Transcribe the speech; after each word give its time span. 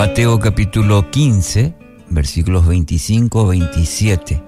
Mateo 0.00 0.40
capítulo 0.40 1.10
15, 1.10 1.74
versículos 2.08 2.64
25-27. 2.64 4.42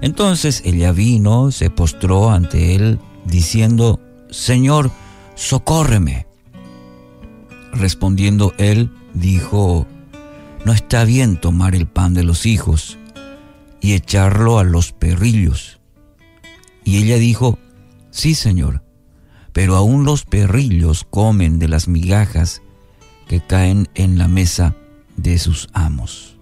Entonces 0.00 0.62
ella 0.64 0.92
vino, 0.92 1.50
se 1.50 1.68
postró 1.68 2.30
ante 2.30 2.74
él, 2.74 2.98
diciendo, 3.26 4.00
Señor, 4.30 4.90
socórreme. 5.34 6.26
Respondiendo 7.74 8.54
él, 8.56 8.90
dijo, 9.12 9.86
No 10.64 10.72
está 10.72 11.04
bien 11.04 11.38
tomar 11.38 11.74
el 11.74 11.86
pan 11.86 12.14
de 12.14 12.24
los 12.24 12.46
hijos 12.46 12.96
y 13.82 13.92
echarlo 13.92 14.58
a 14.58 14.64
los 14.64 14.92
perrillos. 14.92 15.80
Y 16.82 16.96
ella 16.96 17.18
dijo, 17.18 17.58
Sí, 18.10 18.34
Señor, 18.34 18.82
pero 19.52 19.76
aún 19.76 20.06
los 20.06 20.24
perrillos 20.24 21.04
comen 21.10 21.58
de 21.58 21.68
las 21.68 21.88
migajas 21.88 22.62
que 23.32 23.40
caen 23.40 23.88
en 23.94 24.18
la 24.18 24.28
mesa 24.28 24.76
de 25.16 25.38
sus 25.38 25.70
amos. 25.72 26.36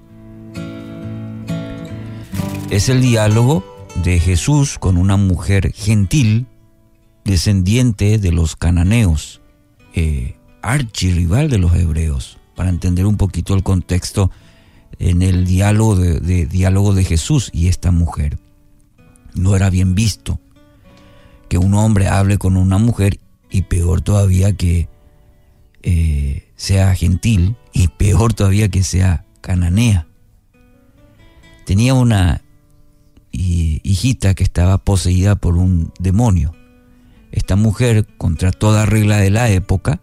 Es 2.68 2.88
el 2.88 3.00
diálogo 3.00 3.64
de 4.02 4.18
Jesús 4.18 4.76
con 4.76 4.96
una 4.96 5.16
mujer 5.16 5.72
gentil, 5.72 6.48
descendiente 7.24 8.18
de 8.18 8.32
los 8.32 8.56
cananeos, 8.56 9.40
eh, 9.94 10.34
archirrival 10.62 11.48
de 11.48 11.58
los 11.58 11.76
hebreos, 11.76 12.38
para 12.56 12.70
entender 12.70 13.06
un 13.06 13.16
poquito 13.16 13.54
el 13.54 13.62
contexto 13.62 14.32
en 14.98 15.22
el 15.22 15.44
diálogo 15.44 15.94
de, 15.94 16.46
diálogo 16.46 16.92
de 16.92 17.04
Jesús 17.04 17.50
y 17.52 17.68
esta 17.68 17.92
mujer. 17.92 18.36
No 19.36 19.54
era 19.54 19.70
bien 19.70 19.94
visto 19.94 20.40
que 21.48 21.56
un 21.56 21.74
hombre 21.74 22.08
hable 22.08 22.36
con 22.36 22.56
una 22.56 22.78
mujer 22.78 23.20
y 23.48 23.62
peor 23.62 24.00
todavía 24.00 24.54
que 24.54 24.88
eh, 25.82 26.52
sea 26.56 26.94
gentil 26.94 27.56
y 27.72 27.88
peor 27.88 28.34
todavía 28.34 28.68
que 28.68 28.82
sea 28.82 29.24
cananea. 29.40 30.06
Tenía 31.64 31.94
una 31.94 32.42
hijita 33.32 34.34
que 34.34 34.42
estaba 34.44 34.78
poseída 34.78 35.36
por 35.36 35.56
un 35.56 35.92
demonio. 35.98 36.54
Esta 37.32 37.56
mujer, 37.56 38.06
contra 38.18 38.50
toda 38.50 38.86
regla 38.86 39.18
de 39.18 39.30
la 39.30 39.50
época 39.50 40.00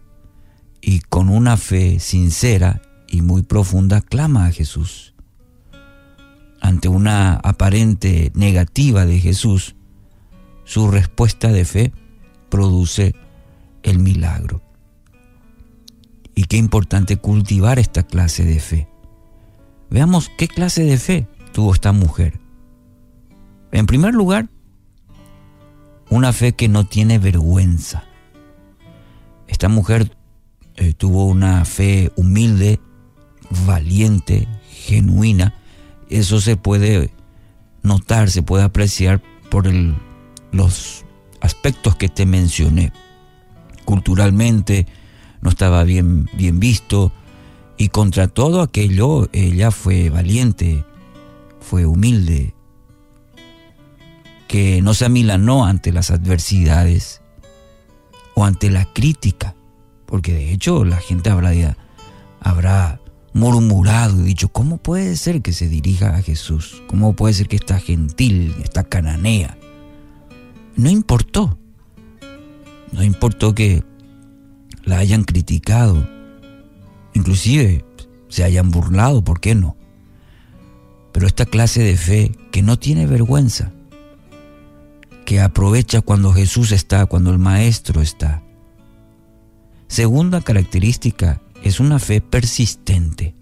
y 0.81 0.99
con 1.01 1.29
una 1.29 1.57
fe 1.57 1.99
sincera 1.99 2.81
y 3.07 3.21
muy 3.21 3.41
profunda, 3.41 4.01
clama 4.01 4.45
a 4.45 4.51
Jesús. 4.51 5.13
Ante 6.61 6.87
una 6.87 7.35
aparente 7.35 8.31
negativa 8.33 9.05
de 9.05 9.19
Jesús, 9.19 9.75
su 10.63 10.89
respuesta 10.89 11.49
de 11.49 11.65
fe 11.65 11.93
produce 12.49 13.13
el 13.83 13.99
milagro. 13.99 14.66
Qué 16.47 16.57
importante 16.57 17.17
cultivar 17.17 17.79
esta 17.79 18.03
clase 18.03 18.45
de 18.45 18.59
fe. 18.59 18.87
Veamos 19.89 20.31
qué 20.37 20.47
clase 20.47 20.83
de 20.83 20.97
fe 20.97 21.27
tuvo 21.51 21.73
esta 21.73 21.91
mujer. 21.91 22.39
En 23.71 23.85
primer 23.85 24.13
lugar, 24.13 24.49
una 26.09 26.31
fe 26.31 26.53
que 26.53 26.67
no 26.69 26.85
tiene 26.85 27.19
vergüenza. 27.19 28.05
Esta 29.47 29.67
mujer 29.67 30.15
eh, 30.75 30.93
tuvo 30.93 31.25
una 31.25 31.65
fe 31.65 32.11
humilde, 32.15 32.79
valiente, 33.65 34.47
genuina. 34.69 35.53
Eso 36.09 36.39
se 36.39 36.55
puede 36.55 37.11
notar, 37.83 38.29
se 38.29 38.41
puede 38.41 38.63
apreciar 38.63 39.21
por 39.49 39.67
los 40.51 41.05
aspectos 41.41 41.95
que 41.95 42.09
te 42.09 42.25
mencioné. 42.25 42.93
Culturalmente, 43.85 44.85
no 45.41 45.49
estaba 45.49 45.83
bien, 45.83 46.29
bien 46.33 46.59
visto 46.59 47.11
y 47.77 47.89
contra 47.89 48.27
todo 48.27 48.61
aquello 48.61 49.29
ella 49.33 49.71
fue 49.71 50.09
valiente, 50.09 50.83
fue 51.59 51.85
humilde, 51.85 52.55
que 54.47 54.81
no 54.81 54.93
se 54.93 55.05
amilanó 55.05 55.65
ante 55.65 55.91
las 55.91 56.09
adversidades 56.09 57.21
o 58.33 58.45
ante 58.45 58.71
la 58.71 58.85
crítica, 58.85 59.55
porque 60.05 60.33
de 60.33 60.51
hecho 60.51 60.85
la 60.85 60.97
gente 60.97 61.29
habrá, 61.29 61.77
habrá 62.39 62.99
murmurado 63.33 64.21
y 64.21 64.23
dicho, 64.23 64.49
¿cómo 64.49 64.77
puede 64.77 65.15
ser 65.15 65.41
que 65.41 65.53
se 65.53 65.67
dirija 65.67 66.15
a 66.15 66.23
Jesús? 66.23 66.81
¿Cómo 66.87 67.13
puede 67.13 67.35
ser 67.35 67.47
que 67.47 67.57
está 67.57 67.79
gentil, 67.79 68.55
está 68.63 68.83
cananea? 68.83 69.57
No 70.75 70.89
importó, 70.89 71.59
no 72.91 73.03
importó 73.03 73.53
que 73.53 73.83
la 74.87 74.99
hayan 74.99 75.25
criticado, 75.25 76.07
inclusive 77.13 77.83
se 78.29 78.45
hayan 78.45 78.71
burlado, 78.71 79.21
¿por 79.21 79.41
qué 79.41 79.53
no? 79.53 79.75
Pero 81.11 81.27
esta 81.27 81.45
clase 81.45 81.83
de 81.83 81.97
fe 81.97 82.31
que 82.51 82.61
no 82.61 82.79
tiene 82.79 83.05
vergüenza, 83.05 83.73
que 85.25 85.41
aprovecha 85.41 85.99
cuando 85.99 86.31
Jesús 86.31 86.71
está, 86.71 87.05
cuando 87.05 87.31
el 87.31 87.37
Maestro 87.37 88.01
está. 88.01 88.43
Segunda 89.89 90.39
característica 90.39 91.41
es 91.63 91.81
una 91.81 91.99
fe 91.99 92.21
persistente. 92.21 93.35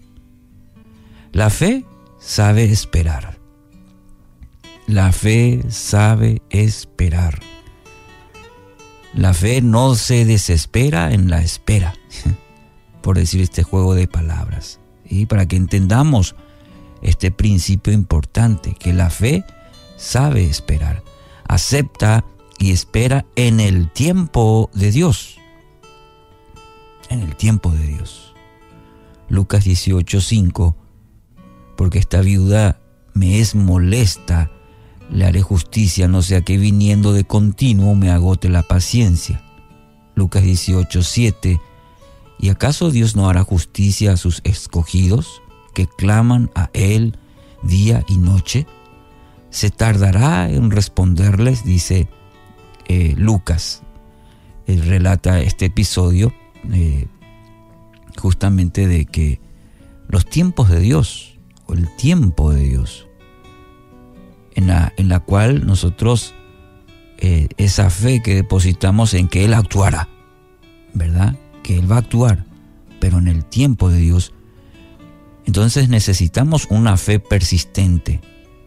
La 1.30 1.48
fe 1.48 1.84
sabe 2.18 2.64
esperar. 2.64 3.38
La 4.88 5.12
fe 5.12 5.62
sabe 5.68 6.42
esperar. 6.50 7.38
La 9.16 9.32
fe 9.32 9.62
no 9.62 9.94
se 9.94 10.26
desespera 10.26 11.10
en 11.10 11.30
la 11.30 11.40
espera, 11.40 11.94
por 13.02 13.16
decir 13.16 13.40
este 13.40 13.62
juego 13.62 13.94
de 13.94 14.06
palabras. 14.06 14.78
Y 15.06 15.24
para 15.24 15.46
que 15.46 15.56
entendamos 15.56 16.36
este 17.00 17.30
principio 17.30 17.94
importante, 17.94 18.74
que 18.74 18.92
la 18.92 19.08
fe 19.08 19.42
sabe 19.96 20.44
esperar, 20.44 21.02
acepta 21.48 22.26
y 22.58 22.72
espera 22.72 23.24
en 23.36 23.58
el 23.60 23.90
tiempo 23.90 24.68
de 24.74 24.90
Dios. 24.90 25.38
En 27.08 27.20
el 27.20 27.36
tiempo 27.36 27.70
de 27.70 27.86
Dios. 27.86 28.34
Lucas 29.30 29.64
18:5, 29.64 30.76
porque 31.74 31.98
esta 31.98 32.20
viuda 32.20 32.80
me 33.14 33.40
es 33.40 33.54
molesta 33.54 34.50
le 35.10 35.24
haré 35.24 35.42
justicia, 35.42 36.08
no 36.08 36.22
sea 36.22 36.40
que 36.40 36.56
viniendo 36.58 37.12
de 37.12 37.24
continuo 37.24 37.94
me 37.94 38.10
agote 38.10 38.48
la 38.48 38.62
paciencia. 38.62 39.42
Lucas 40.14 40.42
18, 40.42 41.02
7. 41.02 41.60
¿Y 42.38 42.48
acaso 42.48 42.90
Dios 42.90 43.16
no 43.16 43.28
hará 43.28 43.44
justicia 43.44 44.12
a 44.12 44.16
sus 44.16 44.40
escogidos 44.44 45.42
que 45.74 45.86
claman 45.86 46.50
a 46.54 46.70
Él 46.72 47.16
día 47.62 48.04
y 48.08 48.16
noche? 48.16 48.66
¿Se 49.50 49.70
tardará 49.70 50.50
en 50.50 50.70
responderles? 50.70 51.64
Dice 51.64 52.08
eh, 52.88 53.14
Lucas. 53.16 53.82
Él 54.66 54.84
relata 54.84 55.40
este 55.40 55.66
episodio 55.66 56.32
eh, 56.72 57.06
justamente 58.16 58.86
de 58.86 59.06
que 59.06 59.40
los 60.08 60.24
tiempos 60.26 60.68
de 60.70 60.80
Dios, 60.80 61.38
o 61.66 61.74
el 61.74 61.94
tiempo 61.96 62.52
de 62.52 62.62
Dios, 62.62 63.05
en 65.06 65.10
la, 65.10 65.20
cual 65.20 65.66
nosotros 65.66 66.34
eh, 67.18 67.48
esa 67.56 67.90
fe 67.90 68.22
que 68.22 68.34
depositamos 68.34 69.14
en 69.14 69.28
que 69.28 69.44
Él 69.44 69.54
actuará, 69.54 70.08
¿verdad? 70.94 71.36
Que 71.62 71.78
Él 71.78 71.90
va 71.90 71.96
a 71.96 72.00
actuar, 72.00 72.44
pero 73.00 73.18
en 73.18 73.28
el 73.28 73.44
tiempo 73.44 73.88
de 73.88 73.98
Dios. 73.98 74.32
Entonces 75.44 75.88
necesitamos 75.88 76.66
una 76.70 76.96
fe 76.96 77.20
persistente, 77.20 78.20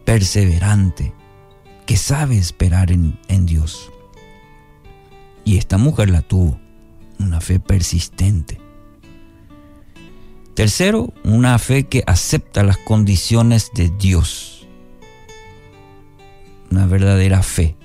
perseverante, 0.04 1.12
que 1.86 1.96
sabe 1.96 2.38
esperar 2.38 2.90
en, 2.90 3.18
en 3.28 3.46
Dios. 3.46 3.90
Y 5.44 5.58
esta 5.58 5.78
mujer 5.78 6.10
la 6.10 6.22
tuvo, 6.22 6.58
una 7.18 7.40
fe 7.40 7.60
persistente. 7.60 8.60
Tercero, 10.54 11.12
una 11.24 11.58
fe 11.58 11.84
que 11.84 12.02
acepta 12.06 12.62
las 12.62 12.78
condiciones 12.78 13.70
de 13.74 13.90
Dios 13.90 14.59
una 16.70 16.86
verdadera 16.86 17.42
fe. 17.42 17.76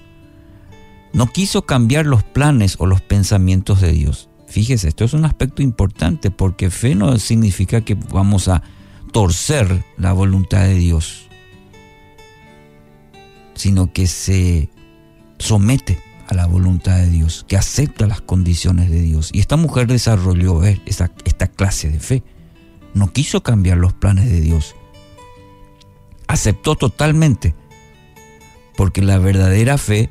No 1.14 1.28
quiso 1.28 1.66
cambiar 1.66 2.06
los 2.06 2.24
planes 2.24 2.76
o 2.80 2.86
los 2.86 3.02
pensamientos 3.02 3.82
de 3.82 3.92
Dios. 3.92 4.30
Fíjese, 4.48 4.88
esto 4.88 5.06
es 5.06 5.14
un 5.14 5.26
aspecto 5.26 5.62
importante 5.62 6.32
porque 6.32 6.70
fe 6.70 6.96
no 6.96 7.18
significa 7.18 7.82
que 7.82 7.96
vamos 7.96 8.48
a 8.48 8.64
torcer 9.12 9.84
la 9.98 10.14
voluntad 10.14 10.64
de 10.64 10.76
Dios, 10.76 11.28
sino 13.54 13.92
que 13.92 14.08
se 14.08 14.70
somete 15.40 16.02
a 16.28 16.34
la 16.34 16.48
voluntad 16.48 16.98
de 16.98 17.10
Dios, 17.10 17.46
que 17.48 17.58
acepta 17.58 18.08
las 18.08 18.22
condiciones 18.22 18.90
de 18.90 19.02
Dios. 19.02 19.30
Y 19.34 19.40
esta 19.40 19.58
mujer 19.58 19.88
desarrolló 19.88 20.64
eh, 20.64 20.82
esta, 20.86 21.12
esta 21.24 21.48
clase 21.48 21.90
de 21.90 22.00
fe. 22.00 22.24
No 22.94 23.12
quiso 23.12 23.44
cambiar 23.44 23.78
los 23.78 23.94
planes 23.94 24.26
de 24.30 24.42
Dios. 24.42 24.76
Aceptó 26.28 26.76
totalmente 26.76 27.56
porque 28.78 29.02
la 29.02 29.18
verdadera 29.18 29.78
fe 29.78 30.10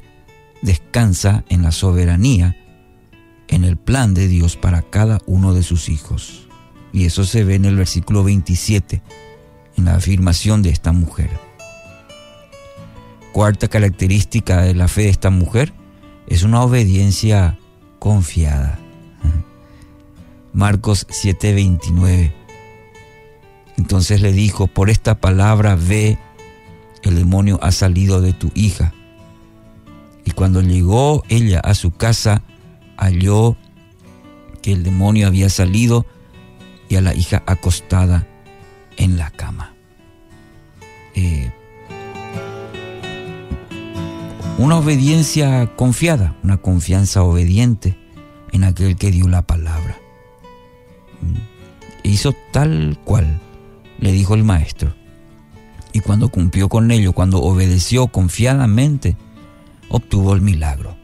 descansa 0.62 1.44
en 1.48 1.62
la 1.62 1.72
soberanía, 1.72 2.56
en 3.48 3.64
el 3.64 3.76
plan 3.76 4.14
de 4.14 4.28
Dios 4.28 4.56
para 4.56 4.82
cada 4.82 5.20
uno 5.26 5.54
de 5.54 5.62
sus 5.62 5.88
hijos. 5.88 6.48
Y 6.92 7.04
eso 7.04 7.24
se 7.24 7.44
ve 7.44 7.56
en 7.56 7.64
el 7.64 7.76
versículo 7.76 8.24
27, 8.24 9.02
en 9.76 9.84
la 9.84 9.96
afirmación 9.96 10.62
de 10.62 10.70
esta 10.70 10.92
mujer. 10.92 11.30
Cuarta 13.32 13.68
característica 13.68 14.62
de 14.62 14.74
la 14.74 14.88
fe 14.88 15.02
de 15.02 15.08
esta 15.08 15.30
mujer 15.30 15.72
es 16.26 16.44
una 16.44 16.62
obediencia 16.62 17.58
confiada. 17.98 18.78
Marcos 20.52 21.06
7:29. 21.08 22.32
Entonces 23.76 24.20
le 24.20 24.32
dijo, 24.32 24.68
por 24.68 24.88
esta 24.88 25.20
palabra 25.20 25.74
ve, 25.74 26.16
el 27.08 27.16
demonio 27.16 27.58
ha 27.62 27.72
salido 27.72 28.20
de 28.20 28.32
tu 28.32 28.50
hija. 28.54 28.92
Y 30.24 30.30
cuando 30.30 30.62
llegó 30.62 31.22
ella 31.28 31.60
a 31.60 31.74
su 31.74 31.90
casa, 31.90 32.42
halló 32.96 33.56
que 34.62 34.72
el 34.72 34.82
demonio 34.82 35.26
había 35.26 35.50
salido 35.50 36.06
y 36.88 36.96
a 36.96 37.00
la 37.00 37.14
hija 37.14 37.42
acostada 37.46 38.26
en 38.96 39.18
la 39.18 39.30
cama. 39.30 39.74
Eh, 41.14 41.52
una 44.56 44.76
obediencia 44.78 45.66
confiada, 45.76 46.36
una 46.42 46.56
confianza 46.56 47.22
obediente 47.22 47.98
en 48.52 48.64
aquel 48.64 48.96
que 48.96 49.10
dio 49.10 49.28
la 49.28 49.42
palabra. 49.42 49.98
E 52.02 52.08
hizo 52.08 52.34
tal 52.52 52.98
cual 53.04 53.40
le 53.98 54.12
dijo 54.12 54.34
el 54.34 54.44
maestro. 54.44 54.94
Y 55.94 56.00
cuando 56.00 56.28
cumplió 56.28 56.68
con 56.68 56.90
ello, 56.90 57.12
cuando 57.12 57.40
obedeció 57.40 58.08
confiadamente, 58.08 59.16
obtuvo 59.88 60.34
el 60.34 60.40
milagro, 60.40 60.96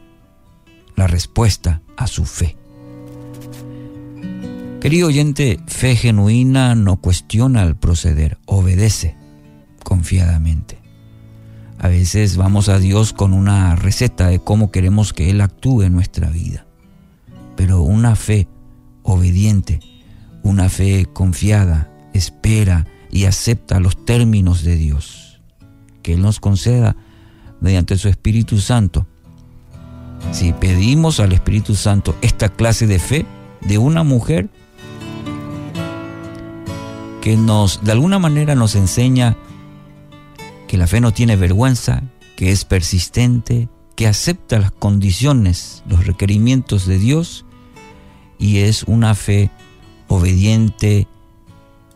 la 0.97 1.07
respuesta 1.07 1.81
a 1.95 2.07
su 2.07 2.25
fe. 2.25 2.57
Querido 4.81 5.07
oyente, 5.07 5.61
fe 5.65 5.95
genuina 5.95 6.75
no 6.75 6.97
cuestiona 6.97 7.63
el 7.63 7.77
proceder, 7.77 8.37
obedece 8.45 9.15
confiadamente. 9.81 10.77
A 11.79 11.87
veces 11.87 12.35
vamos 12.35 12.67
a 12.67 12.77
Dios 12.77 13.13
con 13.13 13.31
una 13.31 13.77
receta 13.77 14.27
de 14.27 14.39
cómo 14.39 14.71
queremos 14.71 15.13
que 15.13 15.29
Él 15.29 15.39
actúe 15.39 15.83
en 15.83 15.93
nuestra 15.93 16.29
vida. 16.29 16.65
Pero 17.55 17.81
una 17.81 18.17
fe 18.17 18.49
obediente, 19.03 19.79
una 20.43 20.67
fe 20.67 21.05
confiada, 21.05 21.89
espera 22.13 22.87
y 23.11 23.25
acepta 23.25 23.79
los 23.79 24.05
términos 24.05 24.63
de 24.63 24.75
Dios. 24.75 25.41
Que 26.01 26.13
Él 26.13 26.21
nos 26.21 26.39
conceda 26.39 26.95
mediante 27.59 27.97
su 27.97 28.09
Espíritu 28.09 28.59
Santo. 28.59 29.05
Si 30.31 30.53
pedimos 30.53 31.19
al 31.19 31.33
Espíritu 31.33 31.75
Santo 31.75 32.15
esta 32.21 32.49
clase 32.49 32.87
de 32.87 32.99
fe 32.99 33.25
de 33.61 33.77
una 33.77 34.03
mujer, 34.03 34.49
que 37.21 37.37
nos, 37.37 37.83
de 37.83 37.91
alguna 37.91 38.17
manera 38.17 38.55
nos 38.55 38.75
enseña 38.75 39.37
que 40.67 40.77
la 40.77 40.87
fe 40.87 41.01
no 41.01 41.11
tiene 41.11 41.35
vergüenza, 41.35 42.03
que 42.35 42.51
es 42.51 42.65
persistente, 42.65 43.69
que 43.95 44.07
acepta 44.07 44.57
las 44.57 44.71
condiciones, 44.71 45.83
los 45.87 46.07
requerimientos 46.07 46.87
de 46.87 46.97
Dios 46.97 47.45
y 48.39 48.59
es 48.59 48.83
una 48.83 49.13
fe 49.13 49.51
obediente 50.07 51.07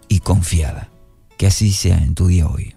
y 0.08 0.20
confiada. 0.20 0.90
Que 1.38 1.48
así 1.48 1.72
sea 1.72 1.98
en 1.98 2.16
tu 2.16 2.28
día 2.28 2.48
hoy. 2.48 2.75